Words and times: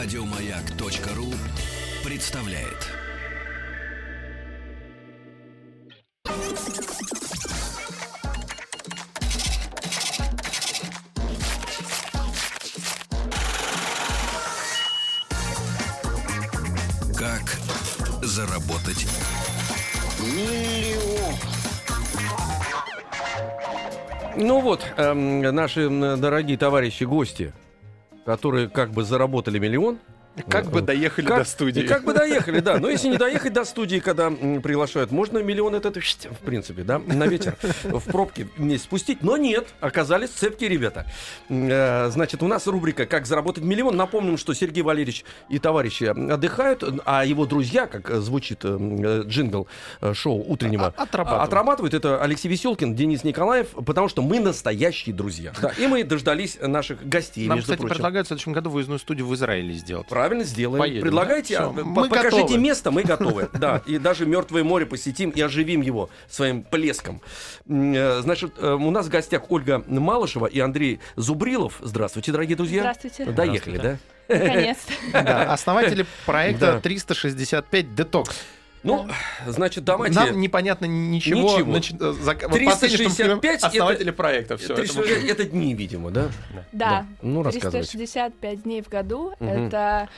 Радиомаяк.ру 0.00 1.26
представляет. 2.08 2.86
Как 17.16 17.58
заработать 18.22 19.04
Ну 24.36 24.60
вот, 24.60 24.86
эм, 24.96 25.40
наши 25.40 25.88
дорогие 25.88 26.56
товарищи 26.56 27.02
гости, 27.02 27.52
которые 28.28 28.68
как 28.68 28.90
бы 28.90 29.04
заработали 29.04 29.58
миллион. 29.58 29.98
Как 30.48 30.66
бы 30.70 30.80
доехали 30.82 31.26
Как- 31.26 31.38
до 31.38 31.44
студии. 31.44 31.80
Как 31.82 32.04
бы 32.04 32.12
доехали, 32.14 32.60
да. 32.60 32.78
Но 32.78 32.88
если 32.88 33.08
не 33.08 33.16
доехать 33.16 33.52
до 33.52 33.64
студии, 33.64 33.98
когда 33.98 34.26
м, 34.26 34.62
приглашают, 34.62 35.10
можно 35.10 35.38
миллион 35.38 35.74
этот, 35.74 35.96
в 35.96 36.44
принципе, 36.44 36.82
да, 36.82 36.98
на 36.98 37.26
ветер, 37.26 37.56
в 37.84 38.00
пробке 38.10 38.48
вместе 38.56 38.84
спустить. 38.84 39.22
Но 39.22 39.36
нет, 39.36 39.68
оказались 39.80 40.30
цепкие 40.30 40.68
ребята. 40.70 41.06
Э, 41.48 42.08
Значит, 42.10 42.42
у 42.42 42.48
нас 42.48 42.66
рубрика 42.66 43.06
«Как 43.06 43.26
заработать 43.26 43.64
миллион». 43.64 43.96
Напомним, 43.96 44.38
что 44.38 44.54
Сергей 44.54 44.82
Валерьевич 44.82 45.24
и 45.48 45.58
товарищи 45.58 46.04
отдыхают, 46.04 46.82
а 47.04 47.24
его 47.24 47.46
друзья, 47.46 47.86
как 47.86 48.10
звучит 48.20 48.60
э, 48.64 49.22
джингл 49.26 49.66
э, 50.00 50.14
шоу 50.14 50.42
утреннего, 50.46 50.94
А- 50.96 51.02
отрабатывают. 51.02 51.44
отрабатывает. 51.48 51.94
Это 51.94 52.22
Алексей 52.22 52.48
Веселкин, 52.48 52.94
Денис 52.94 53.24
Николаев, 53.24 53.68
потому 53.86 54.08
что 54.08 54.22
мы 54.22 54.40
настоящие 54.40 55.14
друзья. 55.14 55.52
Да, 55.60 55.72
и 55.78 55.86
мы 55.86 56.04
дождались 56.04 56.58
наших 56.60 57.06
гостей, 57.08 57.46
Нам, 57.46 57.56
между 57.56 57.66
кстати, 57.72 57.78
прочим. 57.80 57.94
предлагают 57.96 58.26
в 58.26 58.28
следующем 58.28 58.52
году 58.52 58.70
выездную 58.70 58.98
студию 58.98 59.26
в 59.26 59.34
Израиле 59.34 59.74
сделать. 59.74 60.06
Правильно 60.08 60.27
сделаем. 60.44 60.78
Поедем, 60.78 61.02
Предлагайте, 61.02 61.58
да? 61.58 61.68
по- 61.68 61.84
мы 61.84 62.08
покажите 62.08 62.42
готовы. 62.42 62.58
место, 62.58 62.90
мы 62.90 63.02
готовы. 63.02 63.48
Да, 63.58 63.82
и 63.86 63.98
даже 63.98 64.26
Мертвое 64.26 64.64
море 64.64 64.86
посетим 64.86 65.30
и 65.30 65.40
оживим 65.40 65.80
его 65.80 66.10
своим 66.28 66.62
плеском. 66.62 67.20
Э, 67.68 68.20
Значит, 68.22 68.52
э, 68.58 68.72
у 68.74 68.90
нас 68.90 69.06
в 69.06 69.08
гостях 69.10 69.50
Ольга 69.50 69.82
Малышева 69.86 70.46
и 70.46 70.60
Андрей 70.60 71.00
Зубрилов. 71.16 71.74
Здравствуйте, 71.80 72.32
дорогие 72.32 72.56
друзья. 72.56 72.80
Здравствуйте. 72.80 73.24
Доехали, 73.26 73.78
да? 73.78 73.98
Наконец-то. 74.28 74.92
Да, 75.24 75.52
основатели 75.52 76.04
проекта 76.26 76.74
Да. 76.74 76.80
365 76.80 77.94
Детокс. 77.94 78.36
Ну, 78.88 79.08
значит, 79.46 79.84
давайте... 79.84 80.14
Нам 80.18 80.40
непонятно 80.40 80.86
ничего. 80.86 81.58
Ничего. 81.58 81.72
начи- 81.72 81.96
э, 82.00 82.12
вот 82.12 82.64
последнее, 82.64 83.08
что 83.08 83.08
мы 83.08 83.14
понимаем, 83.14 83.40
365 83.40 83.56
это- 83.58 83.66
основатели 83.68 84.10
проекта. 84.10 84.56
Все, 84.56 84.74
360 84.74 85.30
это 85.30 85.44
дни, 85.44 85.74
видимо, 85.74 86.10
да? 86.10 86.28
Да. 86.72 87.06
Ну, 87.22 87.42
рассказывайте. 87.42 87.90
365 87.98 88.62
дней 88.62 88.82
в 88.82 88.88
году. 88.88 89.34
Мгм. 89.40 89.48
Это 89.66 90.08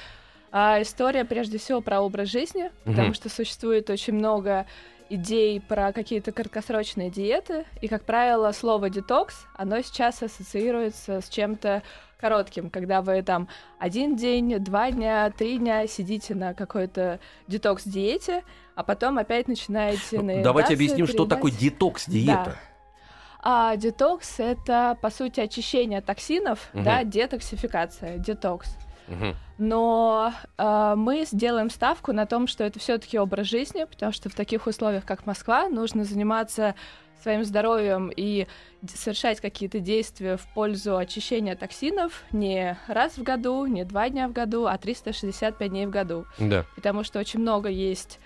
а, 0.52 0.82
история 0.82 1.24
прежде 1.24 1.58
всего 1.58 1.80
про 1.80 2.00
образ 2.00 2.28
жизни, 2.28 2.70
Мгм. 2.84 2.94
потому 2.96 3.14
что 3.14 3.28
существует 3.28 3.88
очень 3.90 4.14
много 4.14 4.66
идей 5.08 5.60
про 5.60 5.92
какие-то 5.92 6.30
краткосрочные 6.32 7.10
диеты, 7.10 7.64
и, 7.80 7.88
как 7.88 8.04
правило, 8.04 8.52
слово 8.52 8.90
детокс, 8.90 9.34
оно 9.56 9.80
сейчас 9.82 10.22
ассоциируется 10.22 11.20
с 11.20 11.28
чем-то 11.28 11.82
коротким, 12.20 12.70
когда 12.70 13.00
вы 13.00 13.22
там 13.22 13.48
один 13.78 14.14
день, 14.14 14.58
два 14.58 14.90
дня, 14.90 15.30
три 15.30 15.58
дня 15.58 15.86
сидите 15.86 16.34
на 16.34 16.52
какой-то 16.54 17.18
детокс-диете, 17.48 18.44
а 18.74 18.82
потом 18.84 19.18
опять 19.18 19.48
начинаете 19.48 20.18
Ну, 20.18 20.22
наедаться, 20.24 20.44
Давайте 20.44 20.74
объясним, 20.74 21.06
что 21.06 21.14
переедать. 21.24 21.38
такое 21.38 21.52
детокс-диета. 21.52 22.56
А 23.42 23.74
детокс 23.76 24.38
это 24.38 24.98
по 25.00 25.08
сути 25.10 25.40
очищение 25.40 26.02
токсинов, 26.02 26.68
Мгм. 26.74 26.84
да, 26.84 27.04
детоксификация, 27.04 28.18
детокс. 28.18 28.76
Но 29.58 30.32
э, 30.56 30.94
мы 30.96 31.24
сделаем 31.26 31.68
ставку 31.70 32.12
на 32.12 32.26
том, 32.26 32.46
что 32.46 32.64
это 32.64 32.78
все-таки 32.78 33.18
образ 33.18 33.46
жизни, 33.46 33.84
потому 33.84 34.12
что 34.12 34.30
в 34.30 34.34
таких 34.34 34.66
условиях, 34.66 35.04
как 35.04 35.26
Москва, 35.26 35.68
нужно 35.68 36.04
заниматься 36.04 36.74
своим 37.22 37.44
здоровьем 37.44 38.10
и 38.14 38.46
совершать 38.88 39.40
какие-то 39.40 39.78
действия 39.80 40.38
в 40.38 40.54
пользу 40.54 40.96
очищения 40.96 41.54
токсинов 41.54 42.24
не 42.32 42.78
раз 42.88 43.18
в 43.18 43.22
году, 43.22 43.66
не 43.66 43.84
два 43.84 44.08
дня 44.08 44.26
в 44.28 44.32
году, 44.32 44.64
а 44.64 44.78
365 44.78 45.68
дней 45.70 45.84
в 45.84 45.90
году 45.90 46.24
Да. 46.38 46.64
потому 46.76 47.04
что 47.04 47.18
очень 47.18 47.40
много 47.40 47.68
есть 47.68 48.18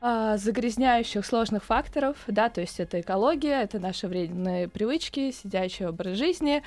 а, 0.00 0.38
загрязняющих 0.38 1.26
сложных 1.26 1.64
факторов, 1.64 2.16
да, 2.26 2.48
то 2.48 2.62
есть 2.62 2.80
это 2.80 3.02
экология, 3.02 3.62
это 3.62 3.78
наши 3.78 4.08
вредные 4.08 4.66
привычки, 4.68 5.30
сидячий 5.30 5.86
образ 5.86 6.16
жизни, 6.16 6.62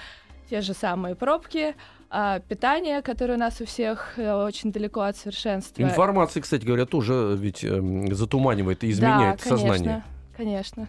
те 0.49 0.61
же 0.61 0.73
самые 0.73 1.15
пробки, 1.15 1.75
а, 2.09 2.39
питание, 2.39 3.01
которое 3.01 3.33
у 3.35 3.39
нас 3.39 3.59
у 3.59 3.65
всех 3.65 4.19
э, 4.19 4.31
очень 4.33 4.71
далеко 4.71 5.01
от 5.01 5.17
совершенства. 5.17 5.81
Информация, 5.81 6.41
кстати 6.41 6.63
говоря, 6.63 6.85
тоже 6.85 7.35
ведь 7.37 7.63
эм, 7.63 8.13
затуманивает 8.13 8.83
и 8.83 8.91
изменяет 8.91 9.37
да, 9.37 9.43
конечно, 9.43 9.73
сознание. 9.73 10.03
Конечно. 10.37 10.87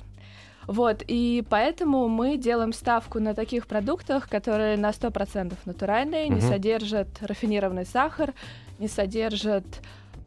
Вот, 0.66 1.02
и 1.06 1.44
поэтому 1.48 2.08
мы 2.08 2.36
делаем 2.36 2.72
ставку 2.72 3.20
на 3.20 3.34
таких 3.34 3.66
продуктах, 3.66 4.28
которые 4.28 4.76
на 4.76 4.90
100% 4.90 5.54
натуральные, 5.64 6.28
не 6.28 6.40
Мгм. 6.40 6.48
содержат 6.48 7.08
рафинированный 7.20 7.86
сахар, 7.86 8.32
не 8.78 8.88
содержат, 8.88 9.64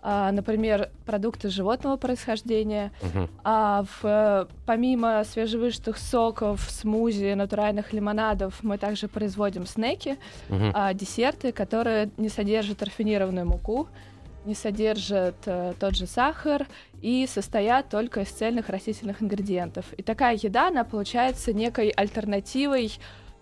а, 0.09 0.31
например, 0.31 0.89
продукты 1.05 1.49
животного 1.49 1.97
происхождения, 1.97 2.93
Мгм. 3.01 3.29
а 3.43 3.83
в, 3.83 4.05
э, 4.05 4.45
помимо 4.65 5.21
свежевыжатых 5.25 5.97
соков, 5.97 6.61
смузи, 6.69 7.33
натуральных 7.33 7.91
лимонадов, 7.91 8.63
мы 8.63 8.77
также 8.77 9.09
производим 9.09 9.65
снеки, 9.65 10.17
Мгм. 10.47 10.71
а, 10.73 10.93
десерты, 10.93 11.51
которые 11.51 12.09
не 12.15 12.29
содержат 12.29 12.81
рафинированную 12.83 13.45
муку, 13.45 13.89
не 14.45 14.55
содержат 14.55 15.35
э, 15.45 15.73
тот 15.77 15.97
же 15.97 16.07
сахар 16.07 16.67
и 17.01 17.27
состоят 17.27 17.89
только 17.89 18.21
из 18.21 18.29
цельных 18.29 18.69
растительных 18.69 19.21
ингредиентов. 19.21 19.91
И 19.97 20.03
такая 20.03 20.39
еда, 20.41 20.69
она 20.69 20.85
получается 20.85 21.51
некой 21.51 21.89
альтернативой 21.89 22.93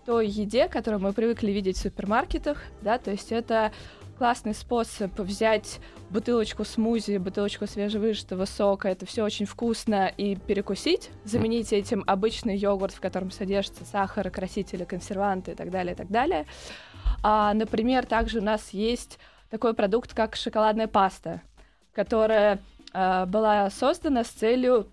той 0.04 0.26
еде, 0.26 0.66
которую 0.66 1.00
мы 1.00 1.12
привыкли 1.12 1.52
видеть 1.52 1.76
в 1.76 1.80
супермаркетах, 1.82 2.60
да, 2.82 2.98
то 2.98 3.12
есть 3.12 3.30
это 3.30 3.70
классный 4.16 4.54
способ 4.54 5.18
взять 5.18 5.78
бутылочку 6.10 6.64
смузи, 6.64 7.18
бутылочку 7.18 7.66
свежевыжатого 7.66 8.44
сока, 8.46 8.88
это 8.88 9.06
все 9.06 9.22
очень 9.22 9.46
вкусно, 9.46 10.08
и 10.08 10.36
перекусить, 10.36 11.10
заменить 11.24 11.72
этим 11.72 12.02
обычный 12.06 12.56
йогурт, 12.56 12.94
в 12.94 13.00
котором 13.00 13.30
содержится 13.30 13.84
сахар, 13.84 14.30
красители, 14.30 14.84
консерванты 14.84 15.52
и 15.52 15.54
так 15.54 15.70
далее, 15.70 15.92
и 15.92 15.96
так 15.96 16.08
далее. 16.08 16.46
А, 17.22 17.52
например, 17.54 18.06
также 18.06 18.40
у 18.40 18.42
нас 18.42 18.70
есть 18.70 19.18
такой 19.50 19.74
продукт, 19.74 20.14
как 20.14 20.36
шоколадная 20.36 20.88
паста, 20.88 21.42
которая 21.92 22.60
а, 22.92 23.26
была 23.26 23.68
создана 23.70 24.24
с 24.24 24.28
целью 24.28 24.88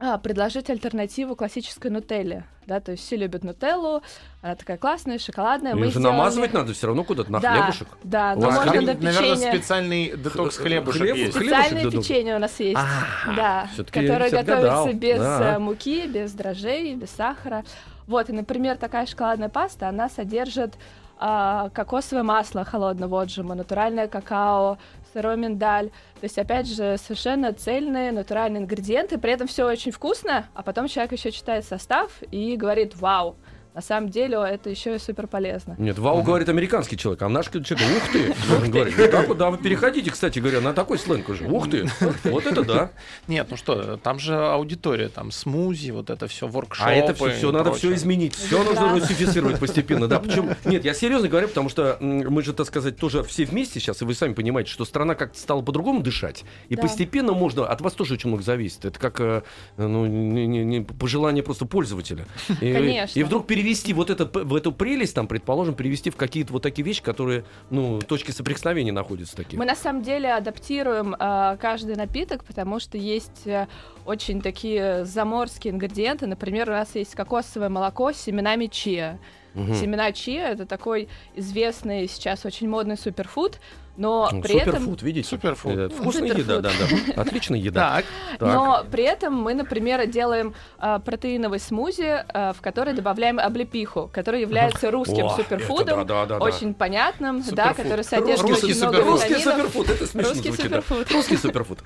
а, 0.00 0.16
предложить 0.18 0.70
альтернативу 0.70 1.36
классической 1.36 1.90
нутелле. 1.90 2.44
Да, 2.66 2.80
то 2.80 2.92
есть 2.92 3.04
все 3.04 3.16
любят 3.16 3.44
нутеллу, 3.44 4.02
она 4.42 4.54
такая 4.54 4.76
классная, 4.78 5.18
шоколадная. 5.18 5.74
Мы 5.74 5.86
же 5.86 5.90
сделали- 5.98 6.12
намазывать 6.12 6.52
надо 6.54 6.72
все 6.72 6.86
равно 6.86 7.04
куда-то 7.04 7.30
на 7.30 7.40
да, 7.40 7.52
хлебушек. 7.56 7.88
Да, 8.04 8.34
но 8.36 8.50
можно 8.50 8.70
хлеб- 8.70 8.86
на 8.86 8.94
Наверное, 8.94 9.34
печенье. 9.34 9.52
специальный 9.52 10.16
детокс 10.16 10.56
хлебушек 10.56 11.02
Хлеб- 11.02 11.16
есть. 11.16 11.36
Специальное 11.36 11.84
дадут? 11.84 12.02
печенье 12.04 12.36
у 12.36 12.38
нас 12.38 12.58
есть, 12.60 12.78
А, 12.78 13.34
да, 13.34 13.68
которое 13.90 14.30
готовится 14.30 14.92
без 14.94 15.18
да. 15.18 15.54
э, 15.56 15.58
муки, 15.58 16.06
без 16.06 16.32
дрожжей, 16.32 16.94
без 16.94 17.10
сахара. 17.10 17.64
Вот, 18.06 18.30
и, 18.30 18.32
например, 18.32 18.76
такая 18.78 19.06
шоколадная 19.06 19.48
паста, 19.48 19.88
она 19.88 20.08
содержит 20.08 20.74
а, 21.22 21.68
кокосовое 21.74 22.22
масло 22.22 22.64
холодного 22.64 23.20
отжима, 23.20 23.54
натуральное 23.54 24.08
какао, 24.08 24.78
сырой 25.12 25.36
миндаль. 25.36 25.88
То 25.88 26.24
есть, 26.24 26.38
опять 26.38 26.66
же, 26.66 26.96
совершенно 26.98 27.52
цельные 27.52 28.12
натуральные 28.12 28.62
ингредиенты, 28.62 29.18
при 29.18 29.32
этом 29.32 29.46
все 29.46 29.66
очень 29.66 29.92
вкусно, 29.92 30.48
а 30.54 30.62
потом 30.62 30.88
человек 30.88 31.12
еще 31.12 31.30
читает 31.30 31.64
состав 31.64 32.22
и 32.30 32.56
говорит, 32.56 32.96
вау, 32.96 33.36
на 33.74 33.80
самом 33.80 34.10
деле 34.10 34.36
это 34.36 34.70
еще 34.70 34.96
и 34.96 34.98
супер 34.98 35.26
полезно. 35.26 35.76
Нет, 35.78 35.98
Вау 35.98 36.22
говорит 36.22 36.48
американский 36.48 36.96
человек, 36.96 37.22
а 37.22 37.28
наш 37.28 37.46
человек, 37.48 37.78
ух 37.96 38.12
ты, 38.12 38.68
говорить. 38.68 38.96
Вот 38.96 39.10
так 39.10 39.28
вот, 39.28 39.38
да, 39.38 39.50
вы 39.50 39.58
переходите, 39.58 40.10
кстати 40.10 40.38
говоря, 40.38 40.60
на 40.60 40.72
такой 40.72 40.98
сленг 40.98 41.28
уже. 41.28 41.46
Ух 41.46 41.70
ты, 41.70 41.88
вот 42.24 42.46
это 42.46 42.62
да. 42.64 42.90
Нет, 43.28 43.46
ну 43.50 43.56
что, 43.56 43.96
там 43.96 44.18
же 44.18 44.34
аудитория, 44.36 45.08
там 45.08 45.30
смузи, 45.30 45.90
вот 45.90 46.10
это 46.10 46.26
все, 46.26 46.48
воркшопы. 46.48 46.90
А 46.90 46.92
это 46.92 47.14
все, 47.14 47.52
надо 47.52 47.72
все 47.72 47.94
изменить, 47.94 48.34
все 48.34 48.62
нужно 48.62 48.92
русифицировать 48.92 49.58
постепенно, 49.58 50.08
да. 50.08 50.18
Причем, 50.20 50.50
нет, 50.64 50.84
я 50.84 50.94
серьезно 50.94 51.28
говорю, 51.28 51.48
потому 51.48 51.68
что 51.68 51.96
мы 52.00 52.42
же, 52.42 52.52
так 52.52 52.66
сказать, 52.66 52.96
тоже 52.96 53.22
все 53.22 53.44
вместе 53.44 53.80
сейчас, 53.80 54.02
и 54.02 54.04
вы 54.04 54.14
сами 54.14 54.34
понимаете, 54.34 54.70
что 54.70 54.84
страна 54.84 55.14
как-то 55.14 55.38
стала 55.38 55.62
по-другому 55.62 56.00
дышать, 56.02 56.44
и 56.68 56.76
постепенно 56.76 57.32
можно, 57.32 57.66
от 57.66 57.80
вас 57.80 57.92
тоже 57.94 58.14
очень 58.14 58.28
много 58.28 58.42
зависит. 58.42 58.84
Это 58.84 58.98
как 58.98 59.20
э, 59.20 59.42
ну, 59.76 60.06
не- 60.06 60.46
не- 60.46 60.64
не- 60.64 60.80
пожелание 60.82 61.42
просто 61.42 61.66
пользователя. 61.66 62.26
Конечно. 62.58 63.18
И 63.18 63.22
вдруг 63.22 63.46
перевести 63.60 63.92
вот 63.92 64.08
это 64.08 64.24
в 64.24 64.54
эту 64.54 64.72
прелесть, 64.72 65.14
там, 65.14 65.26
предположим, 65.26 65.74
перевести 65.74 66.10
в 66.10 66.16
какие-то 66.16 66.52
вот 66.52 66.62
такие 66.62 66.82
вещи, 66.82 67.02
которые, 67.02 67.44
ну, 67.68 67.98
точки 67.98 68.30
соприкосновения 68.30 68.92
находятся 68.92 69.36
такие. 69.36 69.58
Мы 69.58 69.66
на 69.66 69.76
самом 69.76 70.02
деле 70.02 70.32
адаптируем 70.32 71.14
э, 71.18 71.58
каждый 71.60 71.96
напиток, 71.96 72.44
потому 72.44 72.80
что 72.80 72.96
есть 72.96 73.46
э, 73.46 73.66
очень 74.06 74.40
такие 74.40 75.04
заморские 75.04 75.74
ингредиенты. 75.74 76.26
Например, 76.26 76.70
у 76.70 76.72
нас 76.72 76.94
есть 76.94 77.14
кокосовое 77.14 77.68
молоко 77.68 78.12
с 78.12 78.16
семенами 78.16 78.66
чиа. 78.66 79.18
Мгм. 79.52 79.74
Семена 79.74 80.12
чиа 80.12 80.48
это 80.48 80.64
такой 80.64 81.08
известный 81.34 82.08
сейчас 82.08 82.46
очень 82.46 82.68
модный 82.68 82.96
суперфуд, 82.96 83.60
Но 83.96 84.28
Ну, 84.32 84.40
при 84.42 84.54
этом 84.56 84.74
Суперфуд, 84.74 85.02
видите? 85.02 85.28
Суперфуд. 85.28 85.72
Э, 85.76 85.88
Вкусная 85.90 86.28
еда, 86.34 86.60
да, 86.60 86.70
да. 86.70 87.20
Отличная 87.22 87.58
еда. 87.58 87.96
Так, 87.96 88.04
Так. 88.38 88.54
Но 88.54 88.84
при 88.90 89.04
этом 89.04 89.34
мы, 89.34 89.52
например, 89.54 90.06
делаем 90.06 90.54
а, 90.78 91.00
протеиновый 91.00 91.58
смузи, 91.58 92.24
а, 92.32 92.52
в 92.52 92.60
который 92.62 92.94
добавляем 92.94 93.38
облепиху, 93.38 94.08
который 94.12 94.40
является 94.40 94.90
русским 94.90 95.26
О, 95.26 95.36
суперфудом, 95.36 96.00
это 96.00 96.04
да, 96.08 96.20
да, 96.22 96.26
да, 96.26 96.38
да. 96.38 96.44
очень 96.44 96.72
понятным, 96.72 97.40
да, 97.42 97.44
Суперфуд. 97.72 97.76
который 97.76 98.04
содержит 98.04 98.40
Русский 98.48 98.66
очень 98.66 98.76
много 98.78 98.96
суперфуд. 98.96 99.12
Русский 99.12 99.34
витаминов. 99.34 99.54
суперфуд, 99.72 99.90
это 99.90 100.06
смешно 100.06 100.30
Русский 100.30 100.48
звучит. 100.50 100.70
да. 100.70 100.82
суперфуд. 100.82 101.12
Русский 101.12 101.36
суперфуд. 101.36 101.78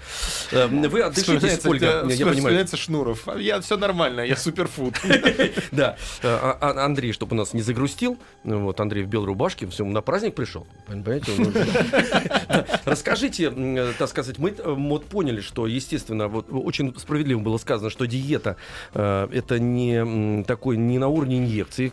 Э, 0.52 0.66
Вы 0.68 1.00
отдышитесь, 1.02 1.66
Ольга, 1.66 2.06
я 2.08 2.26
понимаю. 2.26 2.66
Шнуров. 2.74 3.26
Я 3.38 3.60
все 3.60 3.76
нормально, 3.76 4.20
я 4.20 4.36
суперфуд. 4.36 4.94
Да, 5.72 5.96
Э, 6.22 6.28
а- 6.28 6.58
а- 6.60 6.84
Андрей, 6.84 7.12
чтобы 7.12 7.34
у 7.34 7.38
нас 7.38 7.52
не 7.54 7.62
загрустил, 7.62 8.18
ну 8.44 8.60
вот 8.60 8.78
Андрей 8.80 9.02
в 9.04 9.08
белой 9.08 9.26
рубашке, 9.26 9.66
все, 9.66 9.84
на 9.84 10.00
праздник 10.02 10.34
пришел, 10.34 10.66
понимаете? 10.86 11.32
Расскажите, 12.84 13.52
э, 13.54 13.92
так 13.98 14.08
сказать, 14.08 14.38
мы 14.38 14.50
э, 14.50 14.62
вот 14.64 15.06
поняли, 15.06 15.40
что, 15.40 15.66
естественно, 15.66 16.28
вот 16.28 16.46
очень 16.50 16.94
справедливо 16.98 17.40
было 17.40 17.58
сказано, 17.58 17.90
что 17.90 18.06
диета 18.06 18.56
э, 18.94 19.28
это 19.32 19.58
не 19.58 20.42
такой, 20.44 20.76
не 20.76 20.98
на 20.98 21.08
уровне 21.08 21.38
инъекции, 21.38 21.92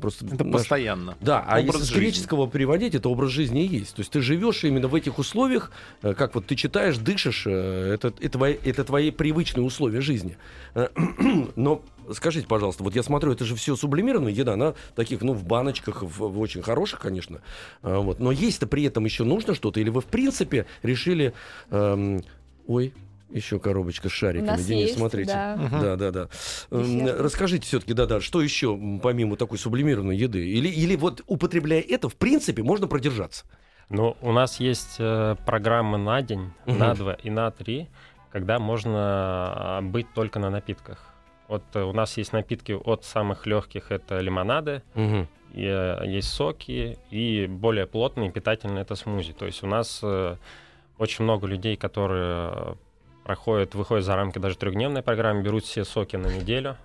просто 0.00 0.26
Это 0.26 0.44
наш- 0.44 0.52
постоянно. 0.52 1.16
Да, 1.20 1.44
а 1.46 1.60
Образ 1.60 1.80
если 1.80 1.94
с 1.94 1.96
греческого 1.96 2.48
переводить, 2.48 2.94
это 2.94 3.08
образ 3.08 3.30
жизни 3.30 3.64
и 3.64 3.66
есть. 3.66 3.94
То 3.94 4.00
есть 4.00 4.10
ты 4.10 4.20
живешь 4.20 4.64
именно 4.64 4.88
в 4.88 4.94
этих 4.94 5.18
условиях, 5.18 5.70
как 6.02 6.34
вот 6.34 6.46
ты 6.46 6.56
читаешь, 6.56 6.98
дышишь, 6.98 7.46
это, 7.46 8.12
это, 8.20 8.30
твои, 8.30 8.56
это 8.64 8.84
твои 8.84 9.10
привычные 9.10 9.64
условия 9.64 10.00
жизни. 10.00 10.36
Но 11.56 11.82
скажите, 12.12 12.46
пожалуйста, 12.46 12.82
вот 12.82 12.94
я 12.94 13.02
смотрю, 13.02 13.32
это 13.32 13.44
же 13.44 13.54
все 13.54 13.76
сублимированная 13.76 14.32
еда, 14.32 14.54
она 14.54 14.74
таких, 14.94 15.20
ну, 15.22 15.32
в 15.32 15.44
баночках, 15.44 16.02
в, 16.02 16.18
в 16.18 16.40
очень 16.40 16.62
хороших, 16.62 17.00
конечно. 17.00 17.40
А, 17.82 17.98
Вот. 18.00 18.20
Но 18.20 18.30
есть-то 18.32 18.66
при 18.66 18.84
этом 18.84 19.04
еще 19.04 19.24
нужно 19.24 19.54
что-то? 19.54 19.80
Или 19.80 19.90
вы, 19.90 20.00
в 20.00 20.06
принципе, 20.06 20.66
решили... 20.82 21.32
эм, 21.70 22.22
ой, 22.66 22.92
еще 23.30 23.58
коробочка 23.58 24.08
с 24.08 24.12
шариками. 24.12 24.56
Денис, 24.56 24.88
есть, 24.88 24.94
смотрите. 24.96 25.32
да. 25.32 25.68
Да, 25.70 25.96
да, 25.96 26.10
да. 26.10 26.28
Эм, 26.70 26.82
Десерты. 26.82 27.22
Расскажите 27.22 27.66
все-таки, 27.66 27.92
да, 27.92 28.06
да, 28.06 28.20
что 28.20 28.40
еще 28.40 28.78
помимо 29.02 29.36
такой 29.36 29.58
сублимированной 29.58 30.16
еды? 30.16 30.46
Или, 30.48 30.68
или 30.68 30.96
вот 30.96 31.22
употребляя 31.26 31.82
это, 31.82 32.08
в 32.08 32.16
принципе, 32.16 32.62
можно 32.62 32.86
продержаться? 32.86 33.44
Ну, 33.90 34.16
у 34.22 34.32
нас 34.32 34.60
есть 34.60 34.96
э, 34.98 35.36
программы 35.46 35.98
на 35.98 36.22
день, 36.22 36.52
Мгм. 36.66 36.78
на 36.78 36.94
два 36.94 37.14
и 37.14 37.30
на 37.30 37.50
три, 37.50 37.88
когда 38.32 38.58
можно 38.58 38.98
а, 38.98 39.80
быть 39.82 40.06
только 40.14 40.38
на 40.38 40.50
напитках. 40.50 41.07
Вот 41.48 41.64
э, 41.74 41.82
у 41.82 41.92
нас 41.92 42.16
есть 42.18 42.32
напитки 42.32 42.72
от 42.72 43.04
самых 43.04 43.46
легких, 43.46 43.90
это 43.90 44.20
лимонады, 44.20 44.82
и, 44.94 45.64
э, 45.64 46.02
есть 46.06 46.28
соки, 46.28 46.98
и 47.10 47.46
более 47.46 47.86
плотные, 47.86 48.30
питательные 48.30 48.82
это 48.82 48.94
смузи. 48.94 49.32
То 49.32 49.46
есть 49.46 49.62
у 49.62 49.66
нас 49.66 50.00
э, 50.02 50.36
очень 50.98 51.24
много 51.24 51.46
людей, 51.46 51.76
которые 51.76 52.76
проходят, 53.24 53.74
выходят 53.74 54.04
за 54.04 54.14
рамки 54.14 54.38
даже 54.38 54.56
трехдневной 54.56 55.02
программы, 55.02 55.42
берут 55.42 55.64
все 55.64 55.84
соки 55.84 56.16
на 56.16 56.26
неделю, 56.26 56.76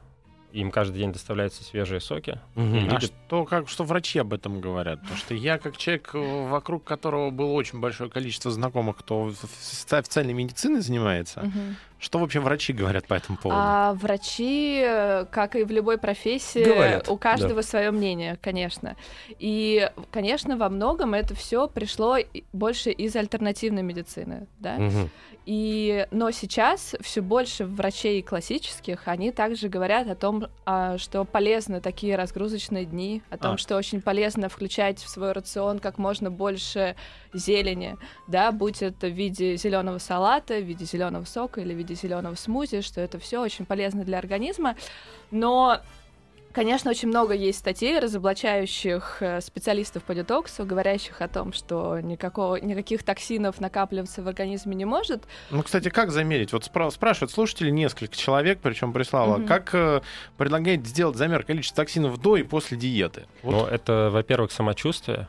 им 0.54 0.72
каждый 0.72 1.00
день 1.00 1.12
доставляются 1.12 1.64
свежие 1.64 2.00
соки. 2.00 2.40
Мгм. 2.56 2.76
И 2.76 2.88
А 2.88 2.92
люди 2.94 3.08
что, 3.08 3.44
как, 3.44 3.68
что 3.68 3.84
врачи 3.84 4.20
об 4.20 4.34
этом 4.34 4.62
говорят? 4.62 5.02
Потому 5.02 5.18
что 5.18 5.34
я, 5.34 5.58
как 5.58 5.78
человек, 5.78 6.12
вокруг 6.14 6.84
которого 6.84 7.32
было 7.32 7.52
очень 7.52 7.80
большое 7.80 8.10
количество 8.10 8.52
знакомых, 8.52 8.98
кто 8.98 9.34
официальной 9.90 10.34
медициной 10.34 10.82
занимается, 10.82 11.42
Мгм. 11.42 11.76
Что 12.04 12.20
вообще 12.20 12.42
врачи 12.42 12.74
говорят 12.74 13.08
по 13.08 13.14
этому 13.14 13.38
поводу? 13.38 13.62
А 13.64 13.94
врачи, 13.94 14.86
как 15.32 15.56
и 15.56 15.64
в 15.64 15.72
любой 15.72 15.98
профессии, 15.98 16.64
Говорят, 16.64 17.08
у 17.08 17.18
каждого 17.18 17.62
свое 17.62 17.92
мнение, 17.92 18.38
конечно. 18.42 18.98
И, 19.40 19.90
конечно, 20.12 20.58
во 20.58 20.68
многом 20.68 21.14
это 21.14 21.34
все 21.34 21.68
пришло 21.70 22.18
больше 22.52 22.92
из 22.92 23.16
альтернативной 23.16 23.84
медицины, 23.84 24.48
да. 24.60 24.76
Мгм. 24.76 25.10
И, 25.46 26.08
но 26.12 26.32
сейчас 26.32 26.96
все 27.02 27.22
больше 27.22 27.66
врачей 27.66 28.22
классических, 28.22 29.08
они 29.08 29.32
также 29.32 29.68
говорят 29.68 30.08
о 30.08 30.16
том, 30.16 30.48
а, 30.66 30.98
что 30.98 31.26
полезны 31.26 31.82
такие 31.82 32.16
разгрузочные 32.16 32.86
дни, 32.86 33.22
о 33.30 33.38
том, 33.38 33.56
А. 33.56 33.58
что 33.58 33.76
очень 33.76 34.02
полезно 34.02 34.48
включать 34.48 35.00
в 35.00 35.10
свой 35.10 35.34
рацион 35.34 35.80
как 35.80 35.98
можно 35.98 36.32
больше 36.32 36.96
зелени, 37.34 37.98
да, 38.28 38.52
будь 38.52 38.82
это 38.82 39.08
в 39.08 39.12
виде 39.14 39.56
зеленого 39.58 39.98
салата, 39.98 40.56
в 40.60 40.64
виде 40.64 40.86
зеленого 40.86 41.26
сока 41.26 41.62
или 41.62 41.74
в 41.74 41.78
виде 41.78 41.96
зеленого 41.96 42.36
смузи, 42.36 42.82
что 42.82 43.02
это 43.02 43.20
все 43.20 43.42
очень 43.42 43.66
полезно 43.66 44.04
для 44.04 44.18
организма. 44.18 44.76
Но 45.32 45.80
Конечно, 46.54 46.92
очень 46.92 47.08
много 47.08 47.34
есть 47.34 47.58
статей, 47.58 47.98
разоблачающих 47.98 49.18
э, 49.22 49.42
специалистов 49.42 50.04
по 50.04 50.14
детоксу, 50.14 50.66
говорящих 50.68 51.20
о 51.22 51.28
том, 51.28 51.52
что 51.52 52.00
никакого, 52.00 52.58
никаких 52.58 53.02
токсинов 53.02 53.60
накапливаться 53.60 54.22
в 54.22 54.28
организме 54.28 54.76
не 54.76 54.86
может. 54.86 55.24
Ну, 55.50 55.64
кстати, 55.64 55.90
как 55.90 56.12
замерить? 56.12 56.54
Вот 56.54 56.70
спра- 56.72 56.92
спрашивают 56.92 57.32
слушатели 57.32 57.72
несколько 57.72 58.16
человек, 58.16 58.60
причем 58.62 58.94
прислала, 58.94 59.38
Мгм. 59.38 59.48
как 59.48 59.74
э, 59.74 60.02
предлагаете 60.38 60.86
сделать 60.86 61.18
замер 61.18 61.44
количества 61.44 61.78
токсинов 61.84 62.22
до 62.22 62.38
и 62.38 62.44
после 62.44 62.78
диеты? 62.78 63.26
Вот. 63.42 63.52
Ну, 63.54 63.66
это, 63.66 64.10
во-первых, 64.12 64.52
самочувствие. 64.52 65.28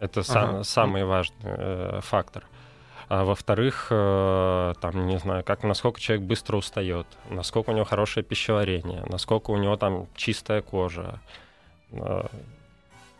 Это 0.00 0.22
сам- 0.22 0.50
Ага. 0.50 0.64
самый 0.64 1.04
важный 1.04 1.36
э, 1.44 2.00
фактор. 2.02 2.44
А 3.08 3.24
во-вторых, 3.24 3.88
э, 3.90 4.72
там, 4.80 5.06
не 5.06 5.18
знаю, 5.18 5.42
как, 5.44 5.62
насколько 5.64 6.00
человек 6.00 6.24
быстро 6.26 6.56
устает, 6.56 7.06
насколько 7.28 7.70
у 7.70 7.72
него 7.74 7.84
хорошее 7.84 8.24
пищеварение, 8.24 9.04
насколько 9.08 9.50
у 9.50 9.56
него 9.56 9.76
там 9.76 10.06
чистая 10.14 10.62
кожа. 10.62 11.20
Э, 11.92 12.26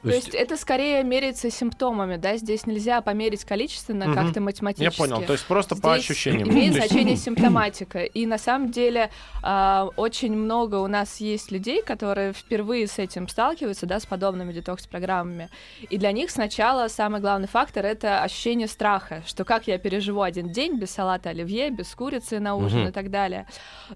То 0.02 0.08
То 0.08 0.14
есть- 0.14 0.29
есть 0.29 0.37
это 0.37 0.56
скорее 0.56 1.02
меряется 1.05 1.50
симптомами, 1.50 2.17
да, 2.17 2.37
здесь 2.38 2.64
нельзя 2.67 3.02
померить 3.02 3.44
количественно 3.44 4.06
Мгм. 4.06 4.14
как-то 4.14 4.41
Я 4.41 4.44
математически. 4.44 4.97
понял, 4.99 5.23
то 5.23 5.32
есть 5.35 5.44
просто 5.44 5.76
по 5.76 5.93
Здесь 5.94 6.05
ощущениям. 6.11 6.49
Имеет 6.50 6.73
значение 6.75 7.17
симптоматика. 7.17 8.05
И 8.05 8.25
на 8.25 8.38
самом 8.38 8.70
деле 8.70 9.11
а, 9.43 9.88
очень 9.97 10.35
много 10.37 10.76
у 10.76 10.87
нас 10.87 11.19
есть 11.20 11.50
людей, 11.52 11.82
которые 11.82 12.32
впервые 12.32 12.87
с 12.87 12.99
этим 12.99 13.29
сталкиваются, 13.29 13.85
да, 13.87 14.00
с 14.00 14.06
подобными 14.06 14.52
детокс-программами. 14.52 15.49
И 15.91 15.99
для 15.99 16.12
них 16.12 16.31
сначала 16.31 16.88
самый 16.88 17.20
главный 17.20 17.49
фактор 17.49 17.85
это 17.85 18.23
ощущение 18.23 18.69
страха, 18.69 19.23
что 19.26 19.44
как 19.44 19.67
я 19.67 19.76
переживу 19.79 20.23
один 20.23 20.50
день 20.50 20.79
без 20.79 20.91
салата 20.93 21.31
оливье, 21.31 21.70
без 21.70 21.94
курицы 21.94 22.38
на 22.41 22.55
ужин 22.56 22.81
Мгм. 22.81 22.88
и 22.88 22.93
так 22.93 23.11
далее. 23.11 23.47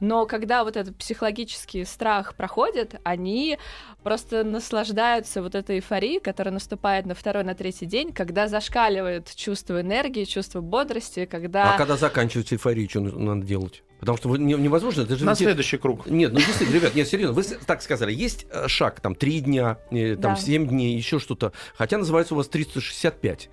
Но 0.01 0.27
когда 0.27 0.65
вот 0.65 0.77
этот 0.77 0.97
психологический 0.97 1.85
страх 1.85 2.35
проходит, 2.35 2.97
они 3.05 3.59
просто 4.03 4.45
наслаждаются 4.45 5.41
вот 5.43 5.55
этой 5.55 5.77
эйфорией, 5.77 5.94
которая 6.20 6.52
наступает 6.52 7.06
на 7.06 7.15
второй, 7.15 7.44
на 7.44 7.55
третий 7.55 7.86
день, 7.86 8.13
когда 8.13 8.48
зашкаливает 8.48 9.34
чувство 9.34 9.81
энергии, 9.81 10.24
чувство 10.24 10.60
бодрости, 10.60 11.24
когда... 11.27 11.74
А 11.74 11.79
когда 11.79 11.96
заканчивается 11.96 12.55
эйфория, 12.56 12.89
что 12.89 13.01
надо 13.01 13.46
делать? 13.46 13.82
Потому 14.01 14.19
что 14.19 14.36
невозможно, 14.36 15.03
это 15.03 15.17
же... 15.17 15.24
На 15.24 15.32
где- 15.34 15.44
следующий 15.44 15.79
круг. 15.79 16.06
Нет, 16.06 16.32
ну 16.32 16.39
действительно, 16.41 16.74
ребят, 16.77 16.94
нет, 16.94 17.08
серьезно, 17.08 17.34
вы 17.34 17.43
так 17.67 17.81
сказали, 17.81 18.13
есть 18.13 18.46
э, 18.51 18.69
шаг, 18.69 19.01
там, 19.01 19.15
три 19.15 19.41
дня, 19.41 19.79
э, 19.91 20.17
там, 20.17 20.34
Да. 20.34 20.36
семь 20.36 20.67
дней, 20.69 20.96
еще 20.96 21.19
что-то, 21.19 21.53
хотя 21.77 21.96
называется 21.96 22.34
у 22.34 22.36
вас 22.36 22.48
365. 22.48 23.48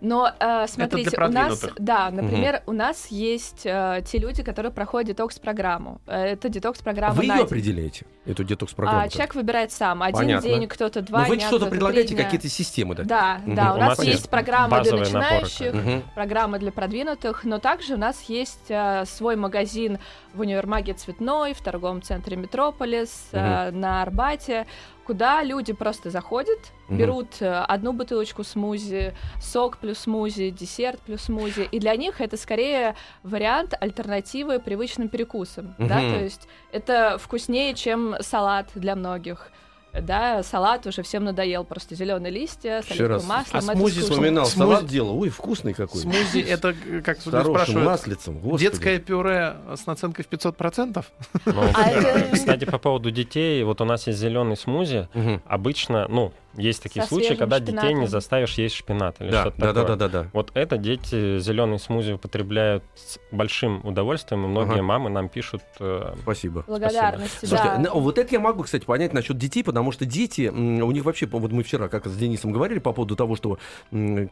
Но 0.00 0.30
э, 0.38 0.66
смотрите, 0.68 1.16
у 1.16 1.28
нас, 1.28 1.64
да, 1.78 2.10
например, 2.10 2.62
у 2.66 2.72
нас 2.72 3.08
есть 3.08 3.62
э, 3.64 4.02
те 4.06 4.18
люди, 4.18 4.42
которые 4.42 4.72
проходят 4.72 5.08
детокс-программу. 5.08 6.00
Э, 6.06 6.32
Это 6.32 6.48
детокс-программа 6.48 7.14
Вы 7.14 7.26
на 7.26 7.32
ее 7.34 7.38
день. 7.38 7.46
определяете, 7.46 8.06
эту 8.26 8.44
детокс-программу? 8.44 9.00
А 9.02 9.08
человек 9.08 9.34
выбирает 9.34 9.72
сам. 9.72 10.02
Один 10.02 10.18
Понятно. 10.18 10.48
день, 10.48 10.66
кто-то 10.68 11.02
два 11.02 11.22
Но 11.22 11.28
вы 11.28 11.36
дня, 11.36 11.46
что-то 11.46 11.66
предлагаете, 11.66 12.16
какие-то 12.16 12.48
системы, 12.48 12.94
да? 12.94 13.04
Да, 13.04 13.40
Мгм. 13.44 13.54
да, 13.54 13.72
у, 13.72 13.76
У 13.76 13.80
нас 13.80 14.02
есть 14.04 14.28
программа 14.30 14.80
для 14.82 14.96
начинающих, 14.96 15.72
Мгм. 15.74 16.02
программа 16.14 16.58
для 16.58 16.72
продвинутых, 16.72 17.44
но 17.44 17.58
также 17.58 17.94
у 17.94 17.98
нас 17.98 18.22
есть 18.28 18.66
э, 18.70 19.04
свой 19.06 19.36
магазин 19.36 19.98
в 20.34 20.40
универмаге 20.40 20.94
Цветной, 20.94 21.54
в 21.54 21.60
торговом 21.62 22.02
центре 22.02 22.36
Метрополис, 22.36 23.28
э, 23.32 23.70
на 23.70 24.02
Арбате, 24.02 24.66
куда 25.06 25.42
люди 25.42 25.72
просто 25.72 26.10
заходят, 26.10 26.58
Мгм. 26.88 26.98
берут 26.98 27.40
э, 27.40 27.48
одну 27.68 27.92
бутылочку 27.92 28.44
смузи, 28.44 29.14
сок 29.40 29.78
плюс 29.78 29.98
смузи, 29.98 30.50
десерт 30.50 31.00
плюс 31.00 31.22
смузи, 31.22 31.68
и 31.70 31.78
для 31.78 31.94
них 31.96 32.20
это 32.20 32.36
скорее 32.36 32.94
вариант 33.22 33.74
альтернативы 33.80 34.58
привычным 34.58 35.08
перекусам, 35.08 35.74
да, 35.78 35.98
Мгм. 36.00 36.14
то 36.14 36.20
есть 36.24 36.48
это 36.72 37.18
вкуснее, 37.18 37.74
чем 37.74 38.16
салат 38.20 38.68
для 38.74 38.94
многих. 38.96 39.50
Да, 39.92 40.42
салат 40.42 40.86
уже 40.86 41.02
всем 41.02 41.24
надоел, 41.24 41.64
просто 41.64 41.94
зеленые 41.94 42.30
листья 42.32 42.82
с 42.82 42.90
Еще 42.90 43.06
раз. 43.06 43.22
оливковым 43.22 43.26
маслом. 43.28 43.58
А 43.70 43.74
смузи. 43.76 44.00
Вспоминал 44.02 44.44
Смузи- 44.46 44.56
салат 44.58 44.86
делал, 44.86 45.18
ой, 45.20 45.28
вкусный 45.30 45.74
какой. 45.74 46.00
Смузи 46.00 46.40
это, 46.40 46.74
как 47.04 47.20
сюда 47.20 47.42
спрашивают, 47.42 47.86
маслицем, 47.86 48.38
господи. 48.38 48.62
детское 48.64 48.98
пюре 48.98 49.56
с 49.74 49.86
наценкой 49.86 50.24
в 50.24 50.28
500%? 50.28 51.04
ну, 51.46 51.62
А 51.74 52.32
Кстати, 52.34 52.64
по 52.64 52.78
поводу 52.78 53.10
детей, 53.10 53.62
вот 53.64 53.80
у 53.80 53.84
нас 53.84 54.06
есть 54.06 54.18
зеленый 54.18 54.56
смузи. 54.56 55.08
Обычно, 55.46 56.06
ну, 56.08 56.32
Есть 56.56 56.82
такие 56.82 57.02
Со 57.02 57.08
случаи, 57.08 57.34
когда 57.34 57.60
детей 57.60 57.72
не 57.74 57.78
шпинатом. 57.88 58.08
заставишь 58.08 58.54
есть 58.54 58.74
шпинат 58.74 59.20
или 59.20 59.30
Да, 59.30 59.42
что-то 59.42 59.56
да, 59.58 59.66
да, 59.72 59.80
такое. 59.82 59.96
да, 59.96 60.08
да, 60.08 60.22
да. 60.24 60.30
Вот 60.32 60.50
это 60.54 60.76
дети 60.78 61.38
зеленый 61.38 61.78
смузи 61.78 62.12
употребляют 62.12 62.82
с 62.96 63.18
большим 63.30 63.80
удовольствием, 63.86 64.44
и 64.44 64.48
многие 64.48 64.74
Ага. 64.74 64.82
мамы 64.82 65.10
нам 65.10 65.28
пишут. 65.28 65.62
э, 65.78 66.14
Спасибо. 66.22 66.64
Благодарности, 66.66 67.46
Слушайте, 67.46 67.76
да. 67.76 67.90
ну, 67.94 68.00
вот 68.00 68.18
это 68.18 68.34
я 68.34 68.40
могу, 68.40 68.64
кстати, 68.64 68.84
понять 68.84 69.12
насчет 69.12 69.38
детей, 69.38 69.62
потому 69.62 69.92
что 69.92 70.04
дети, 70.04 70.48
у 70.48 70.90
них 70.90 71.04
вообще, 71.04 71.26
вот 71.26 71.52
мы 71.52 71.62
вчера 71.62 71.88
как 71.88 72.06
с 72.06 72.16
Денисом 72.16 72.50
говорили 72.52 72.80
по 72.80 72.92
поводу 72.92 73.14
того, 73.16 73.36
что 73.36 73.58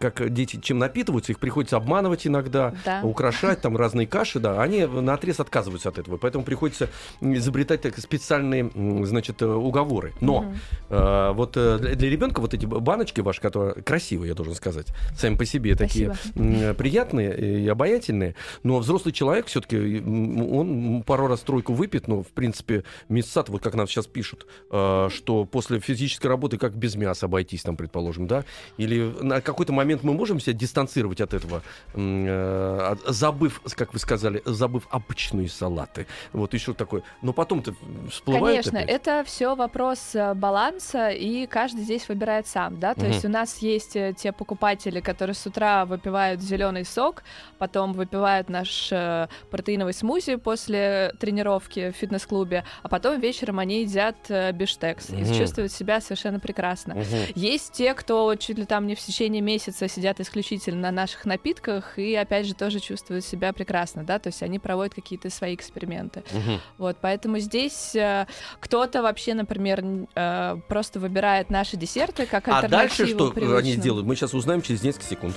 как 0.00 0.32
дети 0.32 0.58
чем 0.60 0.78
напитываются, 0.78 1.32
их 1.32 1.38
приходится 1.38 1.76
обманывать 1.76 2.26
иногда, 2.26 2.74
Да. 2.84 3.00
украшать, 3.04 3.60
там 3.60 3.76
разные 3.76 4.06
каши, 4.06 4.38
да, 4.40 4.60
они 4.60 4.84
на 4.86 5.14
отрез 5.14 5.40
отказываются 5.40 5.88
от 5.88 5.98
этого, 5.98 6.16
поэтому 6.16 6.44
приходится 6.44 6.88
изобретать 7.20 7.82
так, 7.82 7.96
специальные, 7.98 8.70
значит, 9.04 9.40
э, 9.42 9.46
уговоры. 9.46 10.12
Но 10.20 10.42
Мгм. 10.42 10.54
э, 10.90 11.32
вот 11.32 11.56
э, 11.56 11.78
для, 11.78 12.07
для 12.08 12.16
ребенка 12.16 12.40
вот 12.40 12.54
эти 12.54 12.64
баночки 12.64 13.20
ваши, 13.20 13.40
которые 13.40 13.82
красивые, 13.82 14.30
я 14.30 14.34
должен 14.34 14.54
сказать, 14.54 14.86
сами 15.16 15.36
по 15.36 15.44
себе 15.44 15.74
такие 15.74 16.14
м, 16.34 16.74
приятные 16.74 17.62
и 17.64 17.68
обаятельные, 17.68 18.34
но 18.62 18.78
взрослый 18.78 19.12
человек 19.12 19.46
все-таки, 19.46 20.00
он 20.00 21.02
пару 21.06 21.26
раз 21.26 21.40
тройку 21.40 21.74
выпьет, 21.74 22.08
но, 22.08 22.22
в 22.22 22.28
принципе, 22.28 22.84
мясо, 23.08 23.44
вот 23.48 23.62
как 23.62 23.74
нам 23.74 23.86
сейчас 23.86 24.06
пишут, 24.06 24.46
э, 24.70 25.08
что 25.12 25.44
после 25.44 25.80
физической 25.80 26.26
работы 26.28 26.58
как 26.58 26.74
без 26.74 26.96
мяса 26.96 27.26
обойтись, 27.26 27.62
там, 27.62 27.76
предположим, 27.76 28.26
да, 28.26 28.44
или 28.78 29.14
на 29.20 29.40
какой-то 29.40 29.72
момент 29.72 30.02
мы 30.02 30.14
можем 30.14 30.40
себя 30.40 30.54
дистанцировать 30.54 31.20
от 31.20 31.34
этого, 31.34 31.62
э, 31.94 32.96
забыв, 33.06 33.60
как 33.76 33.92
вы 33.92 33.98
сказали, 33.98 34.42
забыв 34.44 34.88
обычные 34.90 35.48
салаты, 35.48 36.06
вот 36.32 36.54
еще 36.54 36.72
такое, 36.72 37.02
но 37.22 37.32
потом-то 37.32 37.74
всплывает 38.10 38.64
Конечно, 38.64 38.80
опять. 38.80 38.90
это 38.94 39.24
все 39.26 39.54
вопрос 39.54 40.14
э, 40.14 40.34
баланса, 40.34 41.10
и 41.10 41.46
каждый 41.46 41.84
здесь 41.84 41.97
выбирает 42.06 42.46
сам, 42.46 42.78
да. 42.78 42.94
То 42.94 43.00
Мгм. 43.00 43.08
есть 43.12 43.24
у 43.24 43.28
нас 43.30 43.58
есть 43.58 43.96
э, 43.96 44.12
те 44.14 44.30
покупатели, 44.32 45.00
которые 45.00 45.34
с 45.34 45.46
утра 45.46 45.86
выпивают 45.86 46.42
зеленый 46.42 46.84
сок, 46.84 47.24
потом 47.58 47.94
выпивают 47.94 48.50
наш 48.50 48.90
э, 48.92 49.28
протеиновый 49.50 49.94
смузи 49.94 50.36
после 50.36 51.12
тренировки 51.18 51.90
в 51.90 51.96
фитнес-клубе, 51.96 52.64
а 52.82 52.88
потом 52.88 53.18
вечером 53.20 53.58
они 53.58 53.82
едят 53.82 54.16
э, 54.28 54.52
биштекс 54.52 55.08
Мгм. 55.08 55.22
и 55.22 55.38
чувствуют 55.38 55.72
себя 55.72 56.00
совершенно 56.02 56.38
прекрасно. 56.40 56.94
Мгм. 56.94 57.06
Есть 57.34 57.72
те, 57.72 57.94
кто 57.94 58.34
чуть 58.36 58.58
ли 58.58 58.66
там 58.66 58.86
не 58.86 58.94
в 58.94 59.00
течение 59.00 59.40
месяца 59.40 59.88
сидят 59.88 60.20
исключительно 60.20 60.80
на 60.82 60.90
наших 60.92 61.24
напитках 61.24 61.98
и, 61.98 62.14
опять 62.14 62.46
же, 62.46 62.54
тоже 62.54 62.80
чувствуют 62.80 63.24
себя 63.24 63.52
прекрасно, 63.54 64.04
да, 64.04 64.18
то 64.18 64.28
есть 64.28 64.42
они 64.42 64.58
проводят 64.58 64.94
какие-то 64.94 65.30
свои 65.30 65.54
эксперименты. 65.54 66.22
Мгм. 66.32 66.60
Вот, 66.76 66.96
поэтому 67.00 67.38
здесь 67.38 67.94
э, 67.96 68.26
кто-то 68.60 69.02
вообще, 69.02 69.34
например, 69.34 69.82
э, 70.14 70.56
просто 70.68 71.00
выбирает 71.00 71.48
наши 71.50 71.76
десерты 71.88 72.26
как 72.26 72.46
А 72.48 72.68
дальше 72.68 73.06
что 73.06 73.24
они 73.26 73.34
привычным. 73.34 73.80
сделают? 73.80 74.06
Мы 74.06 74.14
сейчас 74.14 74.34
узнаем 74.34 74.60
через 74.60 74.82
несколько 74.82 75.06
секунд. 75.06 75.34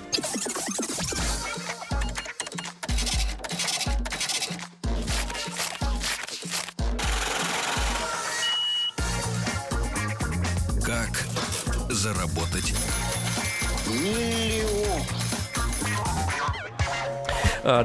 Как 10.86 11.26
заработать? 11.90 12.74
А, 13.88 15.21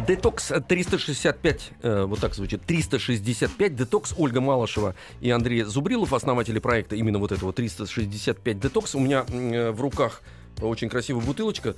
Детокс 0.07 0.53
365, 0.69 1.71
э, 1.83 2.05
вот 2.05 2.21
так 2.21 2.35
звучит, 2.35 2.63
365 2.63 3.77
Детокс, 3.77 4.15
Ольга 4.17 4.41
Малышева 4.41 4.95
и 5.21 5.31
Андрей 5.31 5.63
Зубрилов, 5.63 6.13
основатели 6.13 6.59
проекта 6.59 6.97
именно 6.97 7.19
вот 7.19 7.33
этого 7.33 7.53
365 7.53 8.61
Детокс. 8.61 8.95
У 8.95 9.01
меня 9.01 9.25
э, 9.29 9.71
в 9.71 9.81
руках 9.81 10.23
очень 10.61 10.89
красивая 10.89 11.23
бутылочка. 11.23 11.77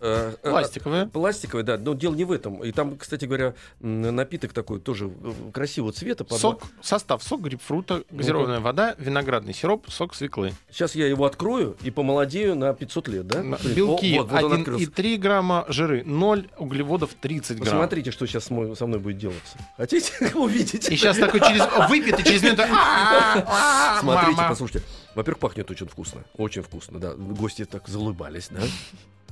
Э, 0.00 0.34
э, 0.42 0.50
Пластиковые. 0.50 1.06
Пластиковая, 1.06 1.64
да, 1.64 1.78
но 1.78 1.94
дело 1.94 2.14
не 2.14 2.24
в 2.24 2.32
этом. 2.32 2.64
И 2.64 2.72
там, 2.72 2.96
кстати 2.96 3.26
говоря, 3.26 3.54
напиток 3.80 4.52
такой 4.52 4.80
тоже 4.80 5.10
э, 5.10 5.32
красивого 5.52 5.92
цвета. 5.92 6.24
Сок, 6.36 6.62
состав 6.80 7.22
сок 7.22 7.42
грейпфрута, 7.42 8.04
газированная 8.10 8.60
вода, 8.60 8.94
виноградный 8.98 9.52
сироп, 9.52 9.90
сок 9.90 10.14
свеклы. 10.14 10.52
Сейчас 10.70 10.94
я 10.94 11.06
его 11.06 11.26
открою 11.26 11.76
и 11.82 11.90
помолодею 11.90 12.56
на 12.56 12.72
500 12.72 13.08
лет, 13.08 13.26
да? 13.26 13.42
Белки 13.74 14.16
о, 14.16 14.22
вот, 14.22 14.30
вот 14.30 14.42
он 14.42 14.52
открылся. 14.60 14.86
1,3 14.86 15.16
грамма, 15.18 15.64
жиры 15.68 16.02
0, 16.04 16.48
углеводов 16.58 17.14
30 17.20 17.56
грамм. 17.56 17.66
Посмотрите, 17.66 18.10
что 18.10 18.26
сейчас 18.26 18.44
со 18.44 18.86
мной, 18.86 19.00
будет 19.00 19.18
делаться. 19.18 19.58
Хотите 19.76 20.12
увидеть? 20.34 20.88
И 20.88 20.96
сейчас 20.96 21.18
такой 21.18 21.40
через 21.40 21.62
выпьет, 21.88 22.18
и 22.20 22.24
через 22.24 22.42
минуту... 22.42 22.62
«А, 22.70 23.44
а, 23.46 24.00
Смотрите, 24.00 24.36
мама». 24.36 24.48
послушайте. 24.48 24.86
Во-первых, 25.14 25.40
пахнет 25.40 25.70
очень 25.70 25.88
вкусно. 25.88 26.24
Очень 26.36 26.62
вкусно, 26.62 26.98
да. 26.98 27.14
Гости 27.14 27.64
так 27.64 27.88
залыбались, 27.88 28.48
да? 28.50 28.60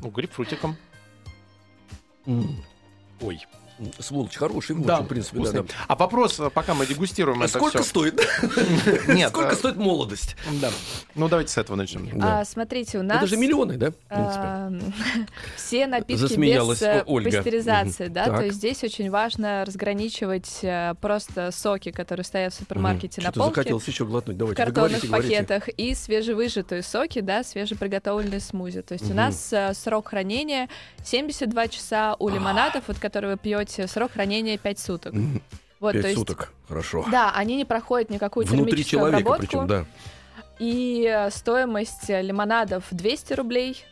Ну, 0.00 0.11
грейпфрутиком. 0.11 0.76
Ой. 3.21 3.47
Сволочь 4.00 4.35
хороший, 4.37 4.75
в 4.76 4.85
Да, 4.85 5.00
в 5.00 5.06
принципе, 5.06 5.37
да, 5.38 5.42
вкусный. 5.44 5.62
да. 5.62 5.75
А 5.87 5.94
вопрос, 5.97 6.40
пока 6.52 6.75
мы 6.75 6.87
дегустируем 6.87 7.42
это 7.42 7.58
Сколько 7.58 7.82
всё. 7.82 7.88
стоит? 7.88 8.20
Нет, 9.08 9.30
Сколько 9.30 9.52
э, 9.52 9.56
стоит 9.56 9.76
молодость? 9.76 10.37
Да. 10.61 10.70
Ну, 11.14 11.28
давайте 11.28 11.52
с 11.52 11.58
этого 11.58 11.76
начнем. 11.76 12.08
Да. 12.18 12.40
А, 12.40 12.44
смотрите, 12.44 12.99
у 12.99 13.02
нас... 13.02 13.18
Это 13.18 13.26
же 13.26 13.37
миллионы, 13.37 13.76
да? 13.76 13.90
В 13.90 13.94
принципе. 13.94 14.40
а, 14.42 14.73
все 15.56 15.87
напитки 15.87 16.20
Засмеялась 16.20 16.80
без 16.80 16.87
э, 16.87 17.02
Ольга. 17.06 17.30
пастеризации, 17.30 18.08
да, 18.08 18.25
Так. 18.26 18.38
то 18.38 18.44
есть 18.47 18.56
здесь 18.58 18.82
очень 18.85 19.11
важно 19.11 19.64
разграничивать 19.64 20.58
э, 20.62 20.94
просто 21.00 21.50
соки, 21.52 21.90
которые 21.90 22.25
стоят 22.25 22.52
в 22.54 22.56
супермаркете 22.56 23.20
на 23.23 23.32
полке, 23.32 23.54
захотелось 23.56 23.87
еще 23.87 24.04
глотнуть. 24.04 24.37
в 24.37 24.38
Давайте, 24.38 24.61
вы 24.62 24.66
картонных 24.66 25.02
говорите, 25.02 25.06
говорите. 25.08 25.37
пакетах 25.47 25.68
и 25.68 25.94
свежевыжатые 25.94 26.82
соки, 26.82 27.20
да, 27.20 27.42
свежеприготовленные 27.44 28.40
смузи. 28.40 28.82
То 28.82 28.94
есть 28.94 29.11
у 29.11 29.14
нас 29.14 29.52
э, 29.52 29.73
срок 29.75 30.08
хранения 30.08 30.68
72 31.04 31.68
часа 31.68 32.16
у 32.18 32.28
лимонадов, 32.28 32.85
вот 32.88 32.99
которые 32.99 33.32
вы 33.32 33.38
пьете, 33.38 33.67
срок 33.70 34.12
хранения 34.12 34.58
5 34.58 34.78
суток. 34.78 35.14
Вот, 35.80 35.92
Пять 35.92 36.02
то 36.02 36.08
есть, 36.08 36.18
суток. 36.18 36.52
Хорошо. 36.66 37.04
да, 37.10 37.30
они 37.34 37.54
не 37.56 37.64
проходят 37.64 38.10
никакую 38.10 38.44
Внутри 38.46 38.72
термическую 38.72 39.00
человека 39.00 39.16
обработку. 39.18 39.46
причем, 39.46 39.66
да. 39.68 39.84
И 40.58 41.06
э, 41.08 41.30
стоимость 41.30 42.10
э, 42.10 42.20
лимонадов 42.20 42.84
200 42.90 43.32
рублей. 43.34 43.84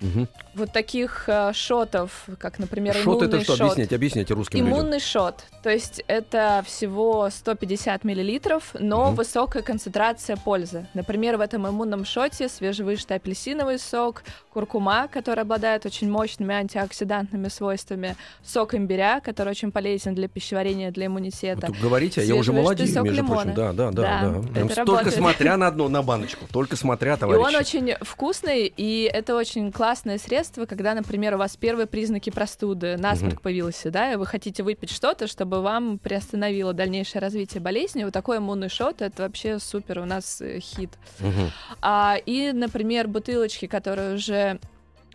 Мгм. 0.00 0.28
Вот 0.54 0.72
таких 0.72 1.24
э, 1.28 1.52
шотов, 1.52 2.24
как, 2.38 2.58
например, 2.58 2.94
Шот 2.94 3.22
иммунный 3.22 3.26
это 3.28 3.40
что? 3.44 3.56
шот. 3.56 3.60
Объясните, 3.72 3.94
объясните 3.94 4.34
русским 4.34 4.58
людям. 4.60 4.72
Иммунный 4.80 5.00
шот. 5.00 5.44
То 5.62 5.70
есть 5.70 6.02
это 6.06 6.62
всего 6.66 7.28
150 7.30 8.02
миллилитров, 8.04 8.74
но 8.78 9.06
Мгм. 9.08 9.14
высокая 9.16 9.62
концентрация 9.62 10.36
пользы. 10.36 10.86
Например, 10.94 11.36
в 11.36 11.40
этом 11.40 11.68
иммунном 11.68 12.04
шоте 12.04 12.48
свежевыжатый 12.48 13.16
апельсиновый 13.18 13.78
сок, 13.78 14.22
куркума, 14.52 15.06
который 15.08 15.40
обладает 15.42 15.84
очень 15.86 16.10
мощными 16.10 16.54
антиоксидантными 16.54 17.48
свойствами, 17.48 18.16
сок 18.42 18.74
имбиря, 18.74 19.20
который 19.20 19.50
очень 19.50 19.70
полезен 19.70 20.14
для 20.14 20.28
пищеварения, 20.28 20.90
для 20.90 21.06
иммунитета. 21.06 21.66
тут 21.68 21.78
говорите, 21.78 22.22
а 22.22 22.24
я 22.24 22.34
уже 22.34 22.52
молодею, 22.52 22.88
между 23.02 23.10
лимона. 23.22 23.42
прочим. 23.42 23.54
Да, 23.54 23.72
да, 23.72 23.90
да. 23.90 24.02
Да, 24.02 24.20
да. 24.40 24.48
Прям 24.52 24.68
Только 24.68 24.80
работает. 24.92 25.14
смотря 25.14 25.56
на 25.56 25.66
одну, 25.68 25.88
на 25.88 26.02
баночку. 26.02 26.46
Только 26.50 26.76
смотря, 26.76 27.14
И 27.14 27.16
товарищи. 27.18 27.44
он 27.46 27.54
очень 27.54 27.94
вкусный, 28.00 28.72
и 28.76 29.10
это 29.12 29.36
очень 29.36 29.70
классное 29.90 30.18
средство, 30.18 30.66
когда, 30.66 30.94
например, 30.94 31.34
у 31.34 31.38
вас 31.38 31.56
первые 31.56 31.88
признаки 31.88 32.30
простуды, 32.30 32.96
насморк 32.96 33.42
появился, 33.42 33.90
да, 33.90 34.12
и 34.12 34.16
вы 34.16 34.24
хотите 34.24 34.62
выпить 34.62 34.92
что-то, 34.92 35.26
чтобы 35.26 35.62
вам 35.62 35.98
приостановило 35.98 36.72
дальнейшее 36.72 37.20
развитие 37.20 37.60
болезни. 37.60 38.04
Вот 38.04 38.12
такой 38.12 38.38
иммунный 38.38 38.68
шот— 38.68 38.96
это 39.02 39.24
вообще 39.24 39.58
супер, 39.58 39.98
у 39.98 40.04
нас 40.04 40.40
э, 40.40 40.60
хит. 40.60 40.90
Мгм. 41.18 41.50
А, 41.82 42.16
и, 42.24 42.52
например, 42.52 43.08
бутылочки, 43.08 43.66
которые 43.66 44.14
уже 44.14 44.60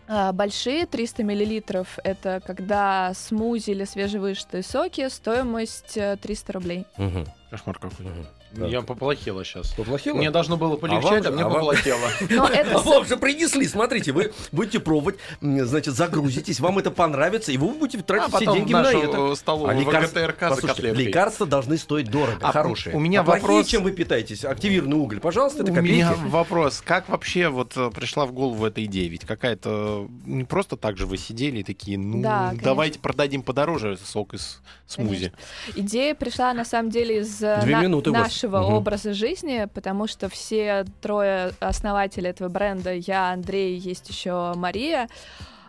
а, 0.08 0.32
большие, 0.32 0.84
300 0.84 1.22
миллилитров, 1.22 1.98
это 2.04 2.42
когда 2.46 3.14
смузи 3.14 3.70
или 3.70 3.84
свежевыжатые 3.84 4.62
соки, 4.62 5.08
стоимость 5.08 5.96
э, 5.96 6.18
300 6.20 6.52
рублей. 6.52 6.84
Мгм. 6.98 7.24
Кошмар 7.48 7.78
какой. 7.78 8.06
Мгм. 8.56 8.70
Я 8.70 8.82
поплохело 8.82 9.44
сейчас. 9.44 9.72
Поплохело? 9.72 10.16
Мне 10.16 10.30
должно 10.30 10.56
было 10.56 10.70
вам 10.70 10.78
полегчать, 10.78 11.22
же- 11.24 11.28
а 11.28 11.32
мне 11.32 11.42
а 11.44 11.50
поплохело. 11.50 12.08
А 12.74 12.78
вам 12.78 13.04
же 13.06 13.16
принесли, 13.16 13.66
смотрите, 13.66 14.12
вы 14.12 14.32
будете 14.52 14.80
пробовать, 14.80 15.16
значит, 15.40 15.94
загрузитесь, 15.94 16.60
вам 16.60 16.78
это 16.78 16.90
понравится, 16.90 17.52
и 17.52 17.56
вы 17.56 17.68
будете 17.74 17.98
А 17.98 18.02
тратить 18.02 18.28
все 18.34 18.38
потом 18.38 18.54
деньги 18.56 18.72
на 18.72 18.90
это. 18.90 19.32
э, 19.32 19.36
столовую 19.36 19.70
А 19.70 19.74
лекарства- 20.94 21.46
должны 21.46 21.76
стоить 21.76 22.10
дорого, 22.10 22.38
А 22.42 22.52
хорошие. 22.52 22.94
у 22.94 23.00
меня 23.00 23.20
А 23.20 23.22
вопрос- 23.22 23.66
чем 23.66 23.82
вы 23.82 23.92
питаетесь? 23.92 24.44
Активированный 24.44 24.96
уголь, 24.96 25.20
пожалуйста, 25.20 25.62
это 25.62 25.72
У 25.72 25.74
копейки. 25.74 25.94
меня 25.94 26.14
вопрос, 26.28 26.82
как 26.84 27.08
вообще 27.08 27.48
вот 27.48 27.72
э, 27.76 27.90
пришла 27.94 28.26
в 28.26 28.32
голову 28.32 28.66
эта 28.66 28.84
идея? 28.84 29.08
Ведь 29.08 29.24
какая-то 29.24 30.08
не 30.24 30.44
просто 30.44 30.76
так 30.76 30.96
же 30.96 31.06
вы 31.06 31.16
сидели 31.18 31.60
и 31.60 31.62
такие, 31.62 31.98
ну 31.98 32.22
давайте 32.62 32.98
продадим 32.98 33.42
подороже 33.42 33.96
сок 34.04 34.34
из 34.34 34.60
смузи. 34.86 35.32
Идея 35.74 36.14
пришла 36.14 36.52
на 36.54 36.64
самом 36.64 36.90
деле 36.90 37.20
из 37.20 37.42
э, 37.42 37.60
Две 38.48 38.58
на- 38.58 38.62
минуты 38.62 38.70
у 38.70 38.70
вас. 38.70 38.70
нашего 38.70 38.70
Мгм. 38.70 38.76
образа 38.78 39.14
жизни, 39.14 39.68
потому 39.74 40.06
что 40.06 40.28
все 40.28 40.84
трое 41.00 41.52
основателей 41.60 42.30
этого 42.30 42.48
бренда, 42.48 42.92
я, 42.94 43.30
Андрей, 43.32 43.76
есть 43.78 44.08
еще 44.08 44.52
Мария, 44.56 45.08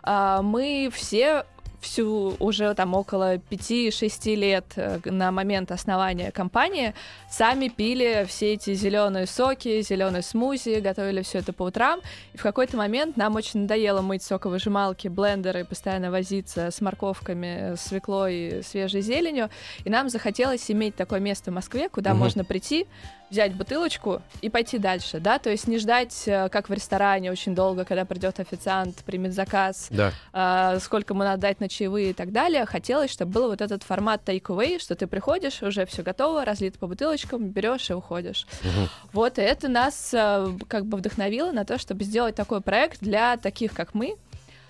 а, 0.02 0.42
мы 0.42 0.90
все 0.92 1.44
всю 1.80 2.36
уже 2.38 2.74
там 2.74 2.94
около 2.94 3.36
5-6 3.36 4.34
лет 4.34 4.64
э, 4.76 4.98
на 5.04 5.30
момент 5.30 5.70
основания 5.70 6.30
компании 6.30 6.94
сами 7.30 7.68
пили 7.68 8.24
все 8.28 8.54
эти 8.54 8.74
зеленые 8.74 9.26
соки, 9.26 9.80
зеленые 9.82 10.22
смузи, 10.22 10.80
готовили 10.80 11.22
все 11.22 11.38
это 11.38 11.52
по 11.52 11.64
утрам. 11.64 12.00
И 12.34 12.38
в 12.38 12.42
какой-то 12.42 12.76
момент 12.76 13.16
нам 13.16 13.36
очень 13.36 13.60
надоело 13.60 14.00
мыть 14.00 14.22
соковыжималки, 14.22 15.08
блендеры, 15.08 15.64
постоянно 15.64 16.10
возиться 16.10 16.70
с 16.70 16.80
морковками, 16.80 17.74
свеклой, 17.76 18.62
свежей 18.64 19.02
зеленью. 19.02 19.50
И 19.84 19.90
нам 19.90 20.08
захотелось 20.08 20.70
иметь 20.70 20.96
такое 20.96 21.20
место 21.20 21.50
в 21.50 21.54
Москве, 21.54 21.88
куда 21.88 22.12
угу. 22.12 22.20
можно 22.20 22.44
прийти, 22.44 22.86
взять 23.30 23.54
бутылочку 23.54 24.22
и 24.40 24.48
пойти 24.48 24.78
дальше, 24.78 25.20
да, 25.20 25.38
то 25.38 25.50
есть 25.50 25.66
не 25.66 25.78
ждать, 25.78 26.24
э, 26.26 26.48
как 26.48 26.68
в 26.68 26.72
ресторане, 26.72 27.30
очень 27.30 27.54
долго, 27.54 27.84
когда 27.84 28.04
придет 28.04 28.40
официант, 28.40 28.96
примет 29.04 29.34
заказ, 29.34 29.88
да. 29.90 30.12
э, 30.32 30.78
сколько 30.80 31.14
ему 31.14 31.22
надо 31.22 31.42
дать 31.42 31.60
на 31.60 31.68
чаевые 31.68 32.10
и 32.10 32.12
так 32.12 32.32
далее. 32.32 32.64
Хотелось, 32.66 33.10
чтобы 33.10 33.32
был 33.32 33.48
вот 33.48 33.60
этот 33.60 33.82
формат 33.82 34.22
take-away, 34.24 34.78
что 34.78 34.94
ты 34.94 35.06
приходишь, 35.06 35.62
уже 35.62 35.86
все 35.86 36.02
готово, 36.02 36.44
разлито 36.44 36.78
по 36.78 36.86
бутылочкам, 36.86 37.48
берешь 37.48 37.90
и 37.90 37.94
уходишь. 37.94 38.46
Угу. 38.62 38.88
Вот, 39.12 39.38
и 39.38 39.42
это 39.42 39.68
нас 39.68 40.10
э, 40.12 40.48
как 40.68 40.86
бы 40.86 40.98
вдохновило 40.98 41.52
на 41.52 41.64
то, 41.64 41.78
чтобы 41.78 42.04
сделать 42.04 42.34
такой 42.34 42.60
проект 42.60 43.00
для 43.00 43.36
таких, 43.36 43.72
как 43.74 43.94
мы, 43.94 44.16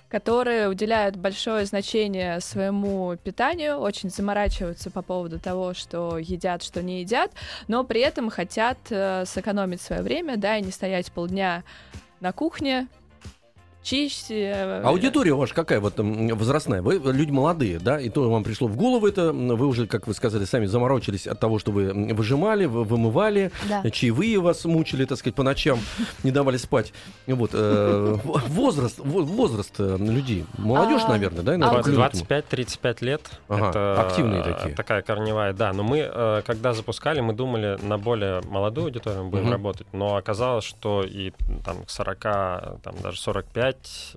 которые 0.09 0.69
уделяют 0.69 1.17
большое 1.17 1.67
значение 1.67 2.41
своему 2.41 3.17
питанию, 3.17 3.77
очень 3.77 4.11
заморачиваются 4.11 4.91
по 4.91 5.03
поводу 5.03 5.39
того, 5.39 5.75
что 5.75 6.19
едят, 6.19 6.63
что 6.63 6.83
не 6.83 7.01
едят, 7.01 7.31
но 7.69 7.85
при 7.85 8.01
этом 8.01 8.31
хотят 8.31 8.79
э, 8.91 9.25
сэкономить 9.27 9.81
свое 9.81 10.03
время, 10.03 10.37
да, 10.37 10.57
и 10.57 10.63
не 10.63 10.71
стоять 10.71 11.13
полдня 11.13 11.63
на 12.21 12.33
кухне, 12.33 12.89
чище. 13.89 14.53
Э, 14.55 14.83
Аудитория 14.83 15.35
ваша 15.35 15.55
какая 15.55 15.81
вот 15.81 15.95
возрастная? 15.99 16.83
Вы 16.83 17.01
люди 17.13 17.31
молодые, 17.31 17.79
да? 17.79 18.01
И 18.01 18.11
то 18.11 18.29
вам 18.29 18.45
пришло 18.45 18.69
в 18.69 18.77
голову 18.77 19.07
это, 19.07 19.33
вы 19.33 19.67
уже, 19.67 19.87
как 19.87 20.07
вы 20.07 20.15
сказали, 20.15 20.45
сами 20.45 20.67
заморочились 20.67 21.27
от 21.27 21.41
того, 21.41 21.59
что 21.59 21.73
вы 21.73 21.93
выжимали, 22.15 22.67
вымывали, 22.67 23.51
да. 23.69 23.89
чаевые 23.91 24.41
вас 24.41 24.65
мучили, 24.65 25.05
так 25.05 25.19
сказать, 25.19 25.35
по 25.35 25.43
ночам, 25.43 25.79
не 26.23 26.31
давали 26.31 26.57
спать. 26.59 26.93
Вот. 27.27 27.51
Э, 27.55 28.17
возраст, 28.25 28.99
возраст 28.99 29.75
э, 29.79 29.97
людей. 29.99 30.45
Молодежь, 30.59 31.03
а, 31.05 31.11
наверное, 31.11 31.43
да? 31.43 31.55
25-35 31.55 33.05
лет. 33.05 33.23
Ага, 33.49 33.71
это 33.71 34.01
активные 34.03 34.43
такие. 34.43 34.75
Такая 34.75 35.03
корневая, 35.03 35.53
да. 35.53 35.73
Но 35.73 35.83
мы, 35.83 36.43
когда 36.47 36.75
запускали, 36.75 37.21
мы 37.21 37.33
думали 37.33 37.79
на 37.83 37.99
более 37.99 38.43
молодую 38.43 38.87
аудиторию 38.87 39.25
будем 39.25 39.51
работать, 39.51 39.87
но 39.93 40.17
оказалось, 40.17 40.65
что 40.65 41.05
и 41.05 41.33
там 41.65 41.85
к 41.85 41.91
40, 41.91 42.21
там 42.83 42.95
даже 43.03 43.19
45 43.19 43.78
сказать, 43.87 44.17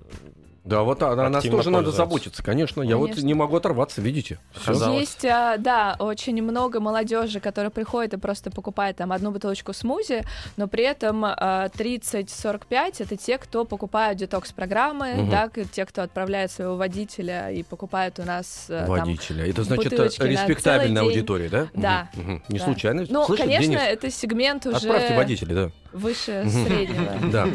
да, 0.64 0.82
вот 0.82 1.02
о, 1.02 1.12
о 1.12 1.28
нас 1.28 1.44
тоже 1.44 1.70
надо 1.70 1.90
заботиться, 1.90 2.42
конечно. 2.42 2.82
Я 2.82 2.96
вот 2.96 3.16
не 3.16 3.34
могу 3.34 3.56
оторваться, 3.56 4.00
видите. 4.00 4.38
Всё. 4.52 4.92
Есть, 4.92 5.24
а, 5.24 5.56
да, 5.56 5.96
очень 5.98 6.40
много 6.40 6.78
молодежи, 6.78 7.40
которая 7.40 7.70
приходит 7.70 8.14
и 8.14 8.16
просто 8.16 8.50
покупает 8.50 8.96
там 8.96 9.10
одну 9.12 9.32
бутылочку 9.32 9.72
смузи, 9.72 10.22
но 10.56 10.68
при 10.68 10.84
этом 10.84 11.24
а, 11.24 11.68
30-45 11.76 12.96
это 13.00 13.16
те, 13.16 13.38
кто 13.38 13.64
покупают 13.64 14.18
детокс-программы, 14.18 15.22
угу. 15.22 15.30
да, 15.30 15.50
те, 15.72 15.84
кто 15.84 16.02
отправляет 16.02 16.52
своего 16.52 16.76
водителя 16.76 17.50
и 17.50 17.64
покупает 17.64 18.20
у 18.20 18.22
нас 18.22 18.66
а, 18.68 18.86
Водителя. 18.86 19.42
Там, 19.42 19.50
это 19.50 19.64
значит 19.64 19.92
респектабельная 19.92 21.02
аудитория, 21.02 21.48
да? 21.48 21.68
Да. 21.74 22.10
Угу. 22.16 22.42
Не 22.48 22.58
да. 22.58 22.64
случайно. 22.64 23.04
Ну, 23.08 23.24
Слышишь, 23.24 23.44
конечно, 23.44 23.66
Денис? 23.66 23.80
это 23.80 24.10
сегмент 24.10 24.66
уже... 24.66 24.76
Отправьте 24.76 25.16
водителя, 25.16 25.54
да 25.54 25.72
выше 25.92 26.46
среднего. 26.48 27.12
Да, 27.32 27.48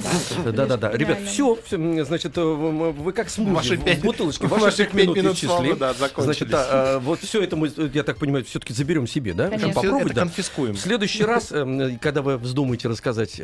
да, 0.51 0.65
да, 0.65 0.77
да. 0.77 0.91
Ребят, 0.91 1.19
все, 1.21 1.57
значит, 1.69 2.37
э, 2.37 2.43
вы 2.43 3.11
как 3.13 3.29
смузи 3.29 3.53
ваши 3.53 3.77
в 3.77 4.01
бутылочке, 4.01 4.47
ваши 4.47 4.85
пять 4.85 4.93
минут. 4.93 5.79
Да, 5.79 5.93
значит, 6.17 6.49
а, 6.51 6.99
вот 6.99 7.19
все 7.19 7.41
это 7.43 7.55
мы, 7.55 7.71
я 7.93 8.03
так 8.03 8.17
понимаю, 8.17 8.45
все-таки 8.45 8.73
заберем 8.73 9.07
себе, 9.07 9.33
да? 9.33 9.49
Попробовать, 9.73 10.13
да. 10.13 10.21
конфискуем. 10.21 10.75
В 10.75 10.79
следующий 10.79 11.23
раз, 11.23 11.51
эм, 11.51 11.97
когда 11.99 12.21
вы 12.21 12.37
вздумаете 12.37 12.87
рассказать 12.87 13.41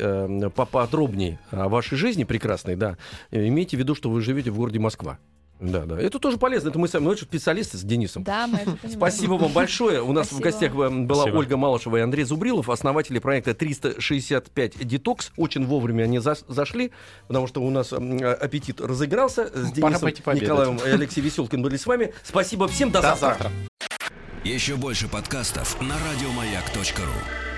поподробнее 0.54 1.38
о 1.50 1.68
вашей 1.68 1.96
жизни 1.96 2.24
прекрасной, 2.24 2.76
да, 2.76 2.96
имейте 3.30 3.76
в 3.76 3.80
виду, 3.80 3.94
что 3.94 4.10
вы 4.10 4.20
живете 4.20 4.50
в 4.50 4.56
городе 4.56 4.78
Москва. 4.78 5.18
Да, 5.64 5.84
да. 5.86 6.00
Это 6.00 6.18
тоже 6.18 6.36
полезно. 6.36 6.68
Это 6.68 6.78
мы 6.78 6.88
сами 6.88 7.04
ну, 7.04 7.16
специалисты 7.16 7.78
с 7.78 7.82
Денисом. 7.82 8.22
Да, 8.24 8.46
мы 8.46 8.58
это 8.58 8.72
понимаем. 8.72 8.96
Спасибо 8.96 9.32
вам 9.34 9.52
большое. 9.52 10.02
У 10.02 10.12
нас 10.12 10.26
Спасибо. 10.26 10.40
в 10.40 10.42
гостях 10.42 10.72
э, 10.72 10.90
была 10.90 11.22
Спасибо. 11.22 11.38
Ольга 11.38 11.56
Малышева 11.56 11.96
и 11.96 12.00
Андрей 12.00 12.24
Зубрилов, 12.24 12.68
основатели 12.68 13.18
проекта 13.18 13.54
365 13.54 14.86
Детокс. 14.86 15.32
Очень 15.36 15.66
вовремя 15.66 16.04
они 16.04 16.18
за 16.18 16.36
зашли, 16.48 16.90
потому 17.28 17.46
что 17.46 17.62
у 17.62 17.70
нас 17.70 17.92
аппетит 17.92 18.80
разыгрался. 18.80 19.46
С 19.46 19.72
Денисом 19.72 20.08
Николаем 20.08 20.76
и 20.76 20.88
Алексеем 20.90 21.24
Веселкин 21.26 21.62
были 21.62 21.76
с 21.76 21.86
вами. 21.86 22.12
Спасибо 22.22 22.68
всем. 22.68 22.90
До, 22.90 23.00
до 23.00 23.14
завтра. 23.16 23.26
завтра. 23.28 23.50
Еще 24.44 24.76
больше 24.76 25.08
подкастов 25.08 25.80
на 25.80 25.94
радиомаяк.ру 25.94 27.53